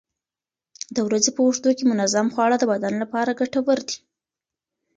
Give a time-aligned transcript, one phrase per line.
[0.95, 3.97] د ورځې په اوږدو کې منظم خواړه د بدن لپاره ګټور دي.